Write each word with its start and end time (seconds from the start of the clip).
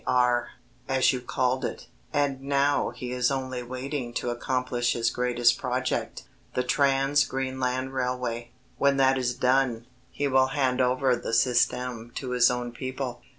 R. 0.07 0.47
as 0.89 1.13
you 1.13 1.21
called 1.21 1.63
it, 1.63 1.85
and 2.11 2.41
now 2.41 2.89
he 2.89 3.11
is 3.11 3.29
only 3.29 3.61
waiting 3.61 4.15
to 4.15 4.31
accomplish 4.31 4.93
his 4.93 5.11
greatest 5.11 5.59
project 5.59 6.23
the 6.55 6.63
Trans 6.63 7.23
Greenland 7.23 7.93
railway. 7.93 8.49
When 8.79 8.97
that 8.97 9.19
is 9.19 9.35
done, 9.35 9.85
he 10.09 10.27
will 10.27 10.47
hand 10.57 10.81
over 10.81 11.15
the 11.15 11.29
Système 11.33 12.11
to 12.15 12.31
his 12.31 12.49
own 12.49 12.71
people. 12.71 13.21